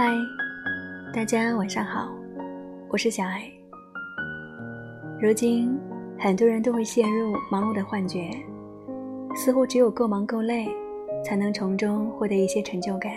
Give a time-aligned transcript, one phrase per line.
[0.00, 0.14] 嗨，
[1.12, 2.08] 大家晚上好，
[2.88, 3.50] 我是小爱。
[5.20, 5.76] 如今，
[6.16, 8.30] 很多人都会陷入忙碌的幻觉，
[9.34, 10.68] 似乎只有够忙够累，
[11.24, 13.10] 才能从中获得一些成就感。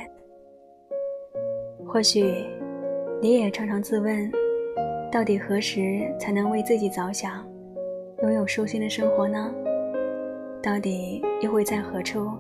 [1.86, 2.48] 或许，
[3.22, 4.31] 你也常常自问，
[5.11, 7.48] 到底何时才能为自己着想，
[8.23, 9.53] 拥有舒心的生活呢？
[10.63, 12.31] 到底又会在何处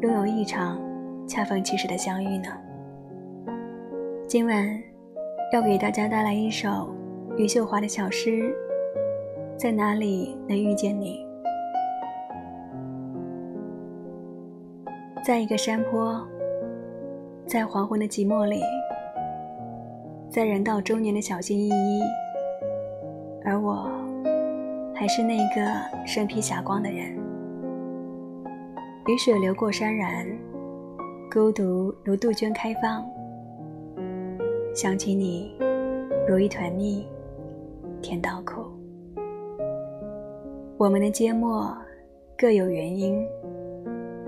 [0.00, 0.80] 拥有一场
[1.28, 2.48] 恰逢其时的相遇呢？
[4.32, 4.82] 今晚
[5.52, 6.88] 要给大家带来一首
[7.36, 8.30] 余秀华的小诗
[9.58, 11.22] 《在哪里能遇见你》。
[15.22, 16.26] 在一个山坡，
[17.44, 18.62] 在黄昏的寂寞里，
[20.30, 22.00] 在人到中年的小心翼翼，
[23.44, 23.86] 而我
[24.94, 27.14] 还是那个身披霞光的人。
[29.08, 30.26] 雨水流过山峦，
[31.30, 33.04] 孤独如杜鹃开放。
[34.74, 35.54] 想起你，
[36.26, 37.06] 如一团蜜，
[38.00, 38.64] 甜到口。
[40.78, 41.76] 我们的缄默
[42.38, 43.22] 各有原因，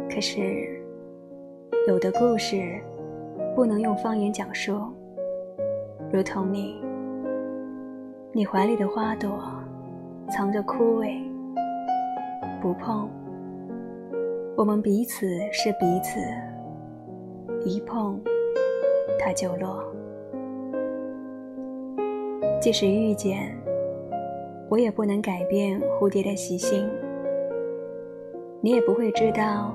[0.07, 0.83] 可是
[1.89, 2.79] 有的故事
[3.55, 4.79] 不能用方言讲述，
[6.13, 6.77] 如同你，
[8.31, 9.31] 你怀里的花朵
[10.29, 11.19] 藏着枯萎，
[12.61, 13.09] 不碰。
[14.59, 16.21] 我们彼此是彼此，
[17.65, 18.21] 一碰
[19.19, 19.83] 它就落。
[22.65, 23.55] 即使遇见，
[24.71, 26.89] 我也不能改变蝴蝶的习性。
[28.63, 29.75] 你也不会知道，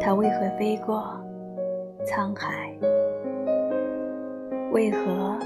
[0.00, 1.04] 它为何飞过
[2.04, 2.74] 沧海，
[4.72, 5.38] 为何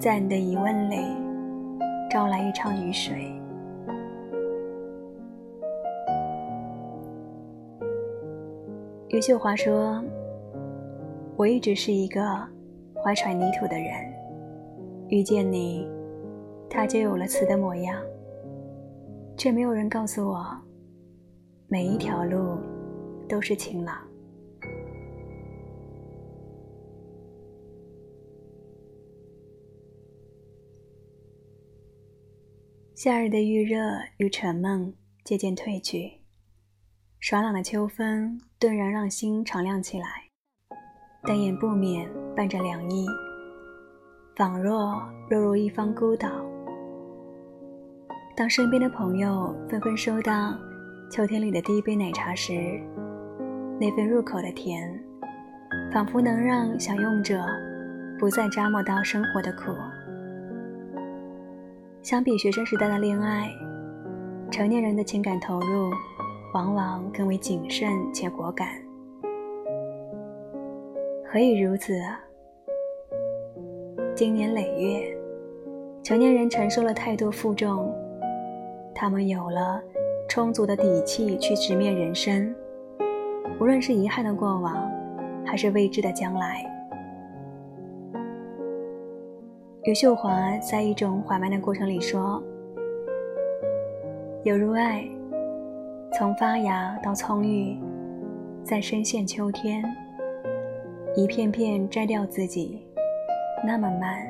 [0.00, 0.96] 在你的疑问里
[2.10, 3.32] 招来一场雨水。
[9.10, 10.02] 余秀华说
[11.38, 12.20] ：“我一直是一个
[13.04, 13.92] 怀揣泥土的人。”
[15.12, 15.86] 遇见你，
[16.70, 18.02] 他就有了词的模样，
[19.36, 20.42] 却没有人告诉我，
[21.68, 22.56] 每一条路
[23.28, 23.94] 都是晴朗。
[32.94, 33.78] 夏日的预热
[34.16, 34.94] 与沉闷
[35.26, 36.22] 渐渐褪去，
[37.20, 40.06] 爽朗的秋风顿然让心敞亮起来，
[41.24, 43.06] 但也不免伴着凉意。
[44.34, 46.28] 仿若落入一方孤岛。
[48.34, 50.54] 当身边的朋友纷纷收到
[51.10, 52.80] 秋天里的第一杯奶茶时，
[53.78, 54.98] 那份入口的甜，
[55.92, 57.44] 仿佛能让享用者
[58.18, 59.70] 不再扎磨到生活的苦。
[62.00, 63.50] 相比学生时代的恋爱，
[64.50, 65.90] 成年人的情感投入
[66.54, 68.68] 往往更为谨慎且果敢。
[71.30, 71.92] 何以如此？
[74.14, 75.16] 经年累月，
[76.02, 77.90] 成年人承受了太多负重，
[78.94, 79.82] 他们有了
[80.28, 82.54] 充足的底气去直面人生，
[83.58, 84.90] 无论是遗憾的过往，
[85.46, 86.62] 还是未知的将来。
[89.84, 92.40] 余秀华在一种缓慢的过程里说
[94.44, 95.04] ：“犹如爱，
[96.12, 97.76] 从发芽到葱郁，
[98.62, 99.82] 再深陷秋天，
[101.16, 102.86] 一片片摘掉自己。”
[103.64, 104.26] 那么慢，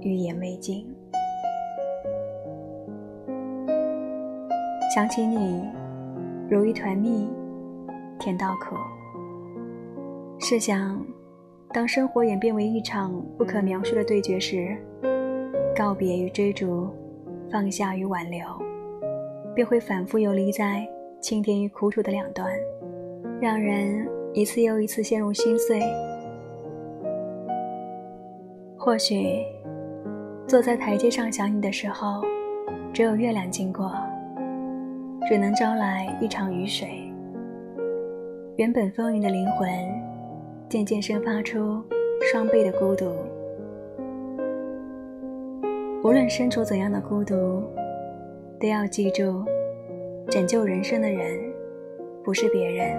[0.00, 0.86] 欲言未尽。
[4.94, 5.68] 想起你，
[6.48, 7.28] 如一团蜜，
[8.18, 8.76] 甜到口。
[10.38, 11.04] 试想，
[11.72, 14.76] 当生活演变为一场不可描述的对决时，
[15.76, 16.88] 告别与追逐，
[17.50, 18.40] 放下与挽留，
[19.52, 20.86] 便会反复游离在
[21.20, 22.48] 清甜与苦楚的两端，
[23.40, 25.82] 让人一次又一次陷入心碎。
[28.80, 29.44] 或许，
[30.46, 32.22] 坐在台阶上想你的时候，
[32.92, 33.92] 只有月亮经过，
[35.28, 37.12] 只能招来一场雨水。
[38.54, 39.68] 原本丰盈的灵魂，
[40.68, 41.82] 渐渐生发出
[42.30, 43.12] 双倍的孤独。
[46.04, 47.64] 无论身处怎样的孤独，
[48.60, 49.44] 都要记住，
[50.30, 51.36] 拯救人生的人，
[52.22, 52.96] 不是别人，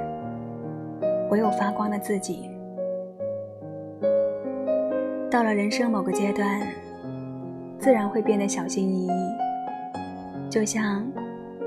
[1.32, 2.50] 唯有发光的自己。
[5.32, 6.68] 到了人生某个阶段，
[7.78, 9.12] 自然会变得小心翼翼，
[10.50, 11.08] 就像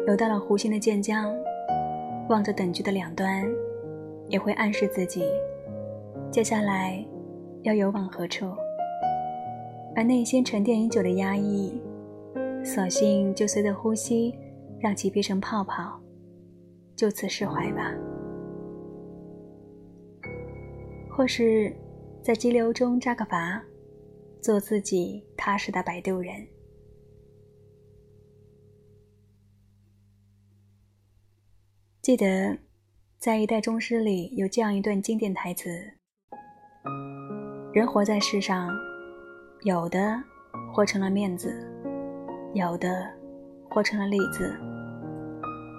[0.09, 1.33] 游到了湖心的剑将，
[2.29, 3.49] 望着等距的两端，
[4.27, 5.25] 也会暗示自己，
[6.29, 7.05] 接下来
[7.63, 8.51] 要游往何处。
[9.95, 11.81] 而内心沉淀已久的压抑，
[12.65, 14.35] 索性就随着呼吸，
[14.81, 16.01] 让其变成泡泡，
[16.97, 17.95] 就此释怀吧。
[21.09, 21.73] 或是。
[22.23, 23.61] 在激流中扎个筏，
[24.41, 26.47] 做自己踏实的摆渡人。
[32.01, 32.57] 记得
[33.19, 35.69] 在一代宗师里有这样一段经典台词：
[37.73, 38.71] 人活在世上，
[39.63, 40.23] 有的
[40.73, 41.53] 活成了面子，
[42.55, 43.11] 有的
[43.69, 44.57] 活成了里子，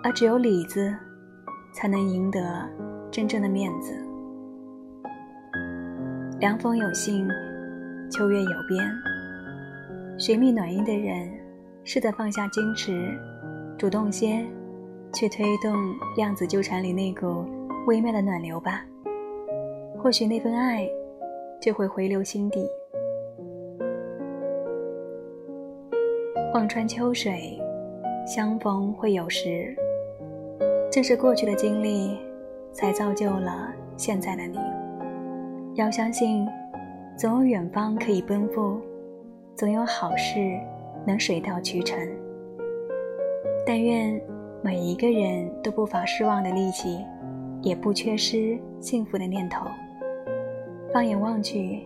[0.03, 0.93] 而只有里子
[1.73, 2.69] 才能赢得
[3.09, 4.02] 真正的面子。
[6.43, 7.25] 凉风有信，
[8.11, 8.83] 秋月有边，
[10.17, 11.31] 寻觅暖意的人，
[11.85, 13.17] 试着放下矜持，
[13.77, 14.45] 主动些。
[15.13, 15.73] 去推动
[16.17, 17.45] 量子纠缠里那股
[17.87, 18.83] 微妙的暖流吧，
[19.97, 20.85] 或许那份爱
[21.61, 22.67] 就会回流心底。
[26.53, 27.57] 望穿秋水，
[28.27, 29.73] 相逢会有时。
[30.91, 32.17] 正是过去的经历，
[32.73, 34.57] 才造就了现在的你。
[35.75, 36.47] 要相信，
[37.17, 38.79] 总有远方可以奔赴，
[39.55, 40.59] 总有好事
[41.05, 41.97] 能水到渠成。
[43.65, 44.21] 但愿。
[44.65, 47.05] 每一个人都不乏失望的力气，
[47.61, 49.67] 也不缺失幸福的念头。
[50.93, 51.81] 放眼望去，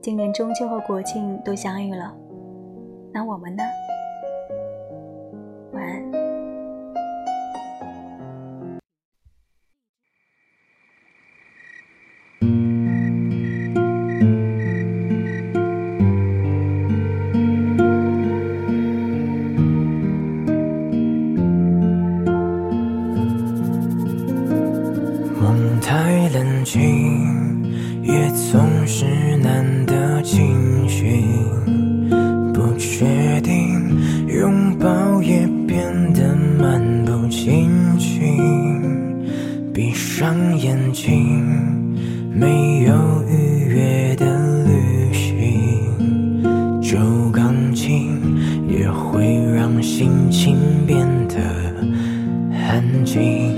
[0.00, 2.12] 今年中秋和国庆都相遇了，
[3.12, 3.62] 那我们呢？
[26.32, 26.80] 冷静
[28.02, 29.04] 也总是
[29.42, 31.26] 难得清醒，
[32.54, 33.78] 不确定，
[34.28, 37.70] 拥抱也变得漫不经
[38.00, 38.38] 心。
[39.74, 41.44] 闭上眼睛，
[42.34, 46.42] 没有愉悦的旅行，
[46.80, 46.98] 旧
[47.30, 48.18] 钢琴
[48.68, 50.56] 也会让心情
[50.86, 51.36] 变得
[52.56, 53.52] 安静。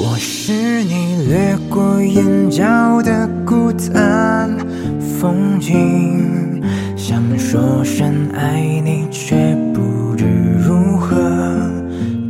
[0.00, 0.52] 我是
[0.84, 4.50] 你掠过眼角的孤单
[4.98, 6.60] 风景，
[6.96, 10.24] 想说声爱你，却不知
[10.58, 11.14] 如何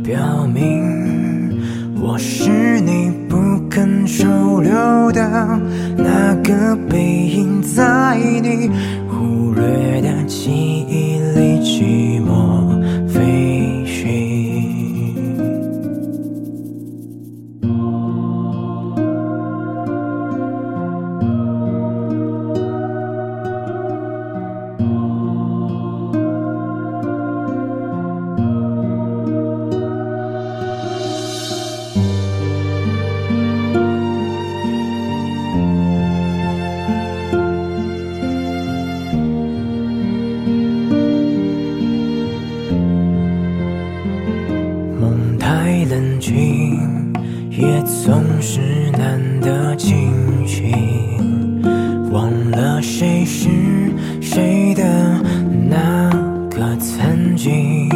[0.03, 1.59] 表明。
[1.99, 3.37] 我是你不
[3.67, 5.59] 肯收留的
[5.97, 8.69] 那个背影，在你
[9.07, 10.78] 忽略的记忆
[52.89, 53.47] 谁是
[54.19, 54.83] 谁的
[55.69, 56.09] 那
[56.49, 57.87] 个曾经。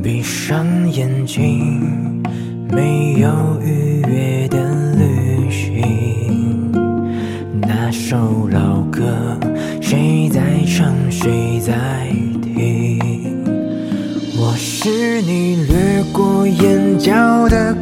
[0.00, 2.22] 闭上眼睛，
[2.70, 3.28] 没有
[3.60, 4.56] 预约的
[4.94, 6.72] 旅行。
[7.60, 9.36] 那首老歌，
[9.80, 11.74] 谁在唱，谁在
[12.40, 13.00] 听？
[14.38, 17.74] 我是你掠过眼角的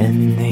[0.00, 0.49] 遇见你。